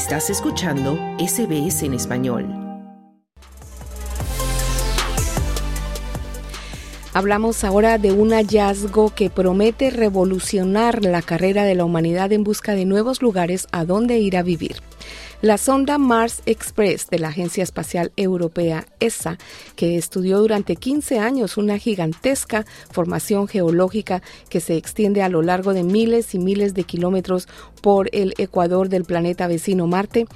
[0.00, 2.46] Estás escuchando SBS en español.
[7.12, 12.74] Hablamos ahora de un hallazgo que promete revolucionar la carrera de la humanidad en busca
[12.74, 14.76] de nuevos lugares a donde ir a vivir.
[15.42, 19.38] La sonda Mars Express de la Agencia Espacial Europea ESA,
[19.74, 24.20] que estudió durante 15 años una gigantesca formación geológica
[24.50, 27.48] que se extiende a lo largo de miles y miles de kilómetros
[27.80, 30.26] por el ecuador del planeta vecino Marte,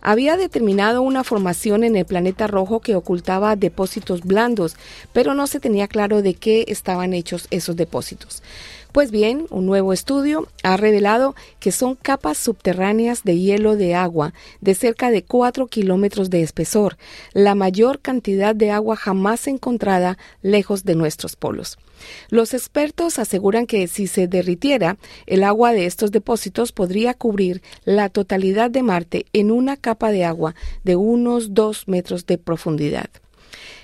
[0.00, 4.76] había determinado una formación en el planeta rojo que ocultaba depósitos blandos,
[5.12, 8.42] pero no se tenía claro de qué estaban hechos esos depósitos.
[8.94, 14.34] Pues bien, un nuevo estudio ha revelado que son capas subterráneas de hielo de agua
[14.60, 16.96] de cerca de 4 kilómetros de espesor,
[17.32, 21.76] la mayor cantidad de agua jamás encontrada lejos de nuestros polos.
[22.30, 28.10] Los expertos aseguran que si se derritiera, el agua de estos depósitos podría cubrir la
[28.10, 33.10] totalidad de Marte en una capa de agua de unos 2 metros de profundidad.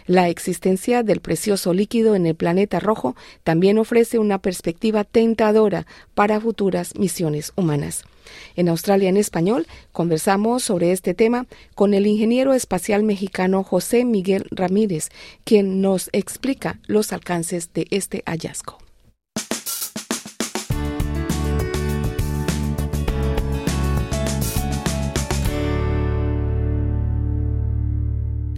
[0.07, 6.41] La existencia del precioso líquido en el planeta rojo también ofrece una perspectiva tentadora para
[6.41, 8.05] futuras misiones humanas.
[8.57, 14.47] En Australia en español conversamos sobre este tema con el ingeniero espacial mexicano José Miguel
[14.51, 15.09] Ramírez,
[15.45, 18.90] quien nos explica los alcances de este hallazgo.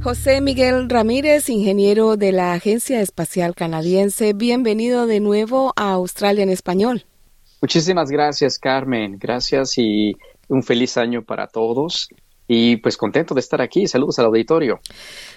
[0.03, 6.51] José Miguel Ramírez, ingeniero de la Agencia Espacial Canadiense, bienvenido de nuevo a Australia en
[6.51, 7.05] Español.
[7.61, 9.17] Muchísimas gracias, Carmen.
[9.21, 10.17] Gracias y
[10.49, 12.09] un feliz año para todos.
[12.49, 13.87] Y pues contento de estar aquí.
[13.87, 14.81] Saludos al auditorio.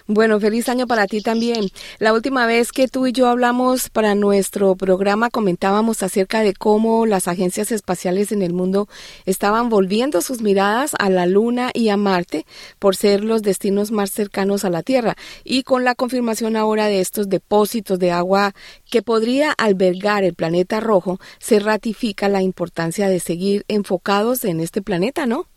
[0.07, 1.69] Bueno, feliz año para ti también.
[1.97, 7.05] La última vez que tú y yo hablamos para nuestro programa comentábamos acerca de cómo
[7.05, 8.87] las agencias espaciales en el mundo
[9.25, 12.45] estaban volviendo sus miradas a la Luna y a Marte
[12.79, 15.15] por ser los destinos más cercanos a la Tierra.
[15.43, 18.53] Y con la confirmación ahora de estos depósitos de agua
[18.89, 24.81] que podría albergar el planeta rojo, se ratifica la importancia de seguir enfocados en este
[24.81, 25.47] planeta, ¿no?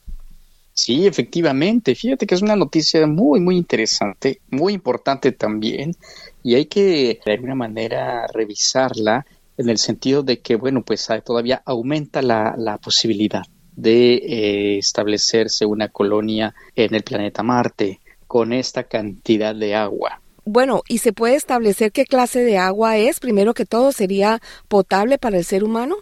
[0.78, 1.96] Sí, efectivamente.
[1.96, 5.96] Fíjate que es una noticia muy, muy interesante, muy importante también,
[6.44, 11.62] y hay que de alguna manera revisarla en el sentido de que, bueno, pues todavía
[11.66, 13.42] aumenta la, la posibilidad
[13.74, 20.22] de eh, establecerse una colonia en el planeta Marte con esta cantidad de agua.
[20.44, 23.18] Bueno, ¿y se puede establecer qué clase de agua es?
[23.18, 25.96] Primero que todo, ¿sería potable para el ser humano?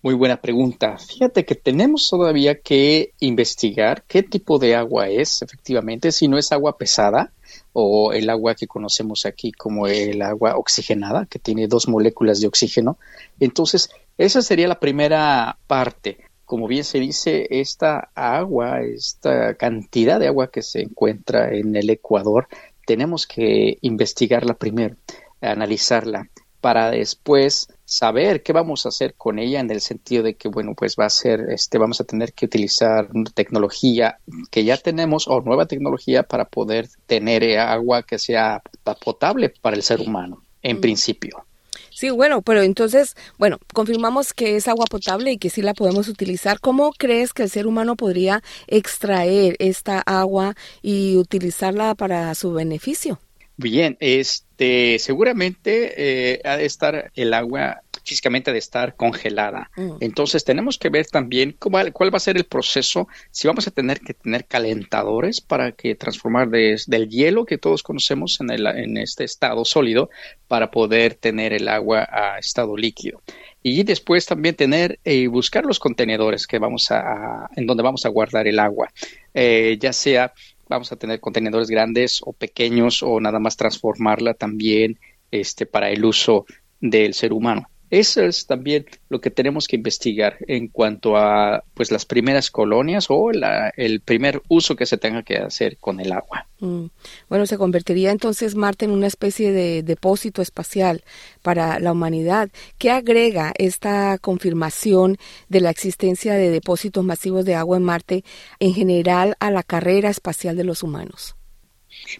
[0.00, 0.96] Muy buena pregunta.
[0.96, 6.52] Fíjate que tenemos todavía que investigar qué tipo de agua es, efectivamente, si no es
[6.52, 7.32] agua pesada
[7.72, 12.46] o el agua que conocemos aquí como el agua oxigenada, que tiene dos moléculas de
[12.46, 12.96] oxígeno.
[13.40, 16.18] Entonces, esa sería la primera parte.
[16.44, 21.90] Como bien se dice, esta agua, esta cantidad de agua que se encuentra en el
[21.90, 22.46] Ecuador,
[22.86, 24.96] tenemos que investigarla primero,
[25.40, 26.30] analizarla
[26.60, 30.74] para después saber qué vamos a hacer con ella en el sentido de que bueno
[30.76, 34.18] pues va a ser este vamos a tener que utilizar tecnología
[34.50, 38.62] que ya tenemos o nueva tecnología para poder tener agua que sea
[39.02, 40.80] potable para el ser humano en mm.
[40.82, 41.44] principio
[41.90, 46.06] Sí, bueno, pero entonces, bueno, confirmamos que es agua potable y que sí la podemos
[46.06, 46.60] utilizar.
[46.60, 53.18] ¿Cómo crees que el ser humano podría extraer esta agua y utilizarla para su beneficio?
[53.60, 59.70] Bien, este, seguramente eh, ha de estar el agua físicamente de estar congelada.
[59.76, 59.96] Mm.
[59.98, 63.72] Entonces tenemos que ver también cuál, cuál, va a ser el proceso, si vamos a
[63.72, 68.96] tener que tener calentadores para que transformar del hielo que todos conocemos en, el, en
[68.96, 70.08] este estado sólido
[70.46, 73.22] para poder tener el agua a estado líquido.
[73.60, 78.06] Y después también tener y eh, buscar los contenedores que vamos a, en donde vamos
[78.06, 78.88] a guardar el agua,
[79.34, 80.32] eh, ya sea
[80.68, 84.98] vamos a tener contenedores grandes o pequeños o nada más transformarla también
[85.30, 86.46] este, para el uso
[86.80, 87.68] del ser humano.
[87.90, 93.06] Eso es también lo que tenemos que investigar en cuanto a pues las primeras colonias
[93.08, 96.46] o el primer uso que se tenga que hacer con el agua.
[96.60, 96.86] Mm.
[97.28, 101.02] Bueno, se convertiría entonces Marte en una especie de depósito espacial
[101.42, 102.50] para la humanidad.
[102.76, 105.16] ¿Qué agrega esta confirmación
[105.48, 108.24] de la existencia de depósitos masivos de agua en Marte
[108.60, 111.37] en general a la carrera espacial de los humanos?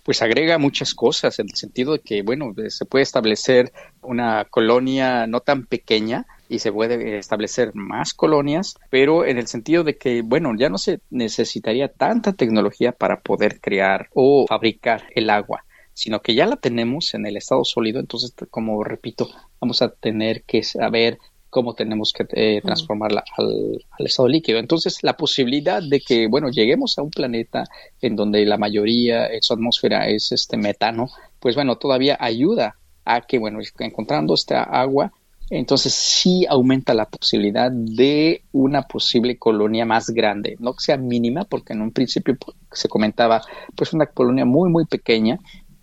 [0.02, 3.72] Pues agrega muchas cosas en el sentido de que, bueno, se puede establecer
[4.02, 9.84] una colonia no tan pequeña y se puede establecer más colonias, pero en el sentido
[9.84, 15.30] de que, bueno, ya no se necesitaría tanta tecnología para poder crear o fabricar el
[15.30, 15.64] agua
[15.98, 19.28] sino que ya la tenemos en el estado sólido, entonces, como repito,
[19.60, 21.18] vamos a tener que saber
[21.50, 24.58] cómo tenemos que eh, transformarla al, estado líquido.
[24.58, 27.64] Entonces, la posibilidad de que, bueno, lleguemos a un planeta
[28.00, 31.08] en donde la mayoría de su atmósfera es este metano,
[31.40, 35.12] pues bueno, todavía ayuda a que, bueno, encontrando esta agua,
[35.50, 41.44] entonces sí aumenta la posibilidad de una posible colonia más grande, no que sea mínima,
[41.44, 42.36] porque en un principio
[42.70, 43.40] se comentaba,
[43.74, 45.38] pues una colonia muy, muy pequeña,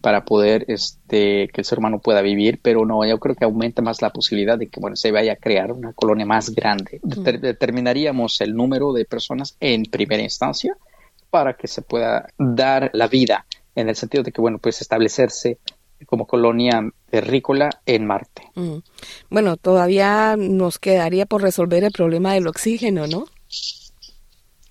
[0.05, 3.81] para poder este, que el ser humano pueda vivir, pero no, yo creo que aumenta
[3.81, 6.99] más la posibilidad de que bueno, se vaya a crear una colonia más grande.
[7.01, 10.77] determinaríamos el número de personas en primera instancia
[11.31, 15.57] para que se pueda dar la vida en el sentido de que bueno, pues establecerse
[16.05, 18.43] como colonia terrícola en Marte.
[19.31, 23.25] Bueno, todavía nos quedaría por resolver el problema del oxígeno, ¿no?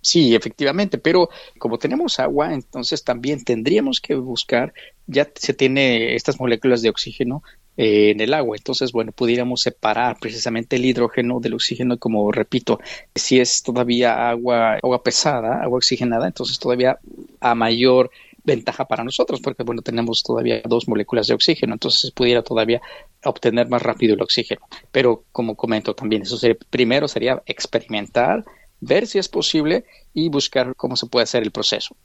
[0.05, 4.75] Sí, efectivamente, pero como tenemos agua, entonces también tendríamos que buscar,
[5.07, 7.43] ya se tiene estas moléculas de oxígeno
[7.79, 12.81] eh, en el agua, entonces, bueno, pudiéramos separar precisamente el hidrógeno del oxígeno, como repito,
[13.15, 16.99] si es todavía agua, agua pesada, agua oxigenada, entonces todavía
[17.41, 18.11] a mayor
[18.45, 22.83] ventaja para nosotros, porque bueno, tenemos todavía dos moléculas de oxígeno, entonces pudiera todavía
[23.25, 24.61] obtener más rápido el oxígeno.
[24.93, 28.45] Pero como comento también, eso sería, primero sería experimentar
[28.81, 29.85] ver si es posible
[30.15, 31.97] y buscar cómo se puede hacer el proceso.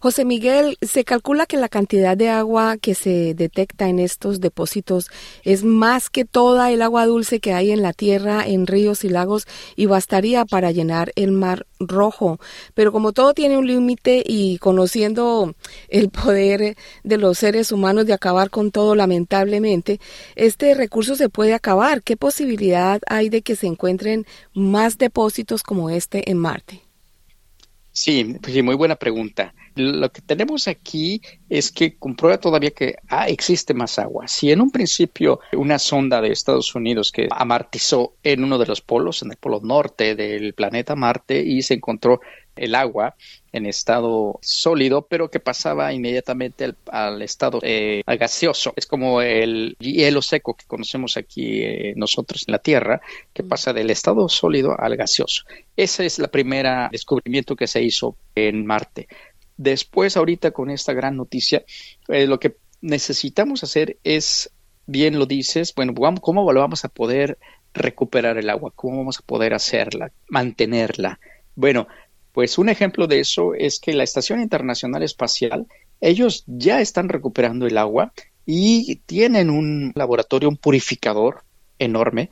[0.00, 5.10] José Miguel, se calcula que la cantidad de agua que se detecta en estos depósitos
[5.44, 9.10] es más que toda el agua dulce que hay en la tierra, en ríos y
[9.10, 12.40] lagos, y bastaría para llenar el mar rojo.
[12.74, 15.54] Pero como todo tiene un límite y conociendo
[15.88, 20.00] el poder de los seres humanos de acabar con todo lamentablemente,
[20.34, 22.02] este recurso se puede acabar.
[22.02, 26.91] ¿Qué posibilidad hay de que se encuentren más depósitos como este en Marte?
[27.94, 29.54] Sí, sí, muy buena pregunta.
[29.74, 34.26] Lo que tenemos aquí es que comprueba todavía que ah, existe más agua.
[34.28, 38.80] Si en un principio una sonda de Estados Unidos que amartizó en uno de los
[38.80, 42.20] polos, en el polo norte del planeta Marte, y se encontró
[42.56, 43.16] el agua
[43.52, 48.72] en estado sólido, pero que pasaba inmediatamente al, estado eh, gaseoso.
[48.76, 53.00] Es como el hielo seco que conocemos aquí eh, nosotros en la Tierra,
[53.32, 55.44] que pasa del estado sólido al gaseoso.
[55.76, 59.08] Ese es el primer descubrimiento que se hizo en Marte.
[59.56, 61.64] Después, ahorita con esta gran noticia,
[62.08, 64.50] eh, lo que necesitamos hacer es,
[64.86, 67.38] bien lo dices, bueno, ¿cómo lo vamos a poder
[67.74, 68.72] recuperar el agua?
[68.74, 71.20] ¿Cómo vamos a poder hacerla, mantenerla?
[71.54, 71.86] Bueno,
[72.32, 75.66] pues un ejemplo de eso es que la Estación Internacional Espacial,
[76.00, 78.12] ellos ya están recuperando el agua
[78.46, 81.44] y tienen un laboratorio, un purificador
[81.78, 82.30] enorme,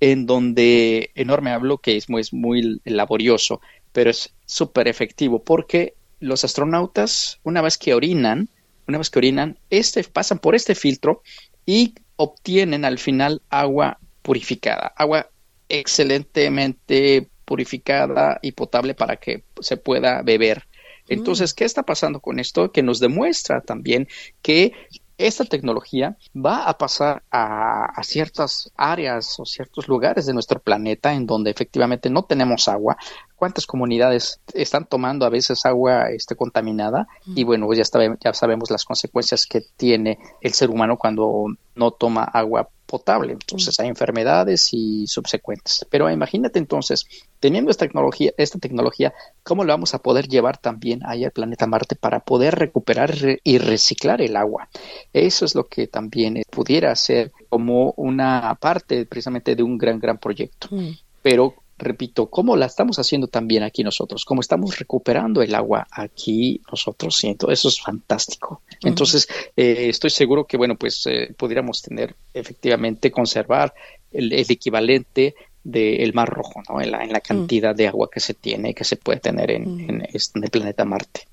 [0.00, 3.60] en donde, enorme hablo que es muy, laborioso,
[3.92, 8.48] pero es súper efectivo porque los astronautas, una vez que orinan,
[8.86, 11.22] una vez que orinan, este, pasan por este filtro
[11.66, 15.30] y obtienen al final agua purificada, agua
[15.68, 20.58] excelentemente purificada y potable para que se pueda beber.
[21.08, 21.14] Mm.
[21.14, 22.70] Entonces, ¿qué está pasando con esto?
[22.70, 24.06] Que nos demuestra también
[24.42, 24.72] que
[25.16, 31.26] esta tecnología va a pasar a, ciertas áreas o ciertos lugares de nuestro planeta en
[31.26, 32.98] donde efectivamente no tenemos agua.
[33.34, 37.08] ¿Cuántas comunidades están tomando a veces agua este, contaminada?
[37.34, 37.82] Y bueno, ya,
[38.22, 43.34] ya sabemos las consecuencias que tiene el ser humano cuando no toma agua potable.
[43.34, 45.86] Entonces hay enfermedades y subsecuentes.
[45.90, 47.06] Pero imagínate entonces,
[47.38, 49.12] teniendo esta tecnología, esta tecnología,
[49.44, 53.58] ¿cómo lo vamos a poder llevar también ahí al planeta Marte para poder recuperar y
[53.58, 54.68] reciclar el agua?
[55.12, 60.18] Eso es lo que también pudiera ser como una parte precisamente de un gran, gran
[60.18, 60.68] proyecto.
[60.70, 60.92] Mm.
[61.22, 66.60] Pero repito, cómo la estamos haciendo también aquí nosotros, cómo estamos recuperando el agua aquí
[66.70, 68.62] nosotros, y eso es fantástico.
[68.82, 73.72] Entonces, eh, estoy seguro que, bueno, pues eh, pudiéramos tener efectivamente, conservar
[74.12, 76.80] el, equivalente del Mar Rojo, ¿no?
[76.80, 79.80] En la, en la cantidad de agua que se tiene, que se puede tener en,
[79.80, 80.06] en
[80.42, 81.26] el planeta Marte.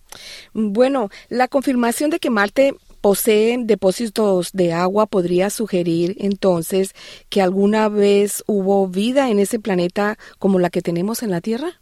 [0.54, 2.75] Bueno, la confirmación de que Marte
[3.06, 6.96] posee depósitos de agua podría sugerir entonces
[7.30, 11.80] que alguna vez hubo vida en ese planeta como la que tenemos en la Tierra?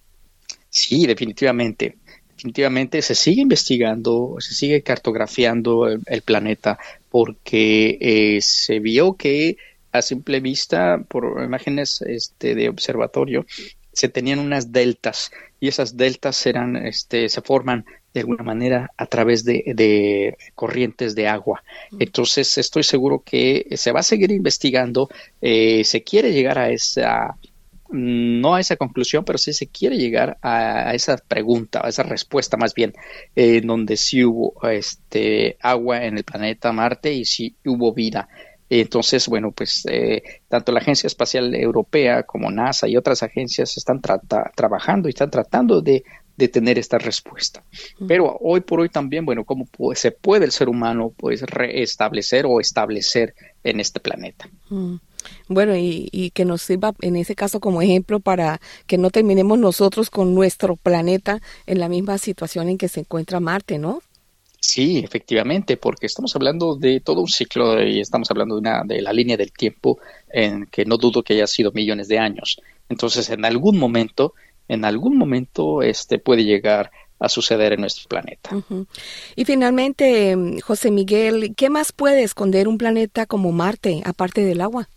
[0.70, 1.96] Sí, definitivamente.
[2.27, 6.77] Definitivamente se sigue investigando, se sigue cartografiando el, planeta
[7.10, 9.56] porque eh, se vio que
[9.94, 13.46] a simple vista, por imágenes este, de observatorio,
[13.93, 19.05] se tenían unas deltas y esas deltas eran, este, se forman de alguna manera a
[19.05, 21.63] través de, corrientes de agua.
[22.00, 25.09] Entonces estoy seguro que se va a seguir investigando,
[25.41, 27.38] eh, se quiere llegar a esa,
[27.89, 32.57] no a esa conclusión, pero sí se quiere llegar a, esa pregunta, a esa respuesta
[32.57, 32.93] más bien,
[33.35, 38.27] en donde sí hubo este, agua en el planeta Marte y sí hubo vida.
[38.82, 44.01] Entonces, bueno, pues eh, tanto la Agencia Espacial Europea como NASA y otras agencias están
[44.01, 46.03] trabajando y están tratando de,
[46.51, 47.63] tener esta respuesta.
[48.08, 52.60] Pero hoy por hoy también, bueno, cómo se puede el ser humano pues reestablecer o
[52.60, 54.50] establecer en este planeta.
[55.48, 59.60] Bueno, y, y, que nos sirva en ese caso como ejemplo para que no terminemos
[59.60, 64.01] nosotros con nuestro planeta en la misma situación en que se encuentra Marte, ¿no?
[64.65, 69.01] Sí, efectivamente, porque estamos hablando de todo un ciclo y estamos hablando de, una, de
[69.01, 72.62] la línea del tiempo en que no dudo que haya sido millones de años.
[72.88, 74.36] Entonces, en algún momento,
[74.70, 78.51] en algún momento, este puede llegar a suceder en nuestro planeta.
[79.36, 84.88] Y finalmente, José Miguel, ¿qué más puede esconder un planeta como Marte, aparte del agua?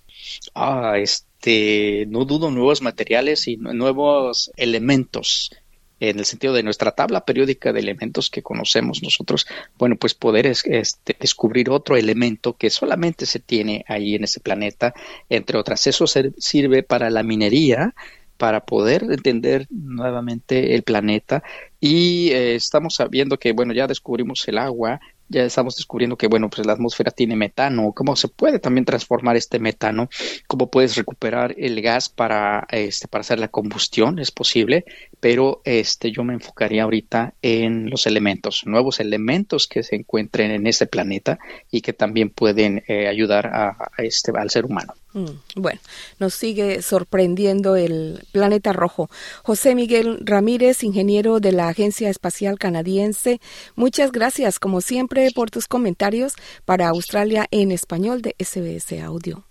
[0.55, 5.51] Ah, este, no dudo nuevos materiales y nuevos elementos
[6.01, 9.47] en el sentido de nuestra tabla periódica de elementos que conocemos nosotros,
[9.79, 14.95] bueno, pues poder este, descubrir otro elemento que solamente se tiene ahí en ese planeta,
[15.29, 15.87] entre otras.
[15.87, 17.95] Eso sirve para la minería,
[18.37, 21.43] para poder entender nuevamente el planeta
[21.81, 26.49] y eh, estamos sabiendo que, bueno, ya descubrimos el agua, ya estamos descubriendo que, bueno,
[26.49, 30.09] pues la atmósfera tiene metano, cómo se puede también transformar este metano,
[30.47, 34.85] cómo puedes recuperar el gas para, este, para hacer la combustión, es posible,
[35.21, 40.67] pero este, yo me enfocaría ahorita en los elementos, nuevos elementos que se encuentren en
[40.67, 41.39] este planeta
[41.71, 44.95] y que también pueden eh, ayudar a, este, al ser humano.
[45.13, 45.81] Mm, bueno,
[46.19, 49.09] nos sigue sorprendiendo el planeta rojo.
[49.43, 53.41] José Miguel Ramírez, ingeniero de la Agencia Espacial Canadiense,
[53.77, 54.83] muchas gracias, como
[55.17, 59.45] siempre, por tus comentarios para Australia en español de SBS Audio.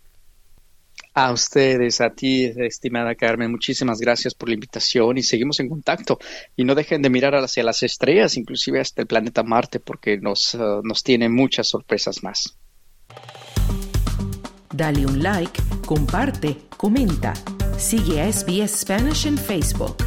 [1.13, 6.19] A ustedes, a ti, estimada Carmen, muchísimas gracias por la invitación y seguimos en contacto.
[6.57, 10.55] Y no dejen de mirar hacia las estrellas, inclusive hasta el planeta Marte, porque nos,
[10.55, 12.57] uh, nos tiene muchas sorpresas más.
[14.73, 17.33] Dale un like, comparte, comenta.
[17.77, 20.04] Sigue a SBS Spanish en Facebook.